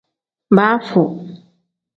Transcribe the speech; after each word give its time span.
Baafu. 0.55 1.01